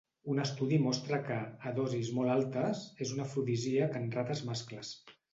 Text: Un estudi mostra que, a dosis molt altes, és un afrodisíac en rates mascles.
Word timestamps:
Un 0.33 0.39
estudi 0.43 0.77
mostra 0.83 1.17
que, 1.25 1.35
a 1.71 1.73
dosis 1.79 2.09
molt 2.19 2.33
altes, 2.35 2.81
és 3.07 3.11
un 3.17 3.19
afrodisíac 3.25 3.99
en 4.01 4.09
rates 4.15 4.41
mascles. 4.49 4.91